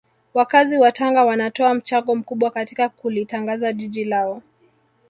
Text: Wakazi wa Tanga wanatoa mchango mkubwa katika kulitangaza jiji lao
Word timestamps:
Wakazi 0.33 0.77
wa 0.77 0.91
Tanga 0.91 1.23
wanatoa 1.23 1.73
mchango 1.73 2.15
mkubwa 2.15 2.51
katika 2.51 2.89
kulitangaza 2.89 3.73
jiji 3.73 4.03
lao 4.05 4.41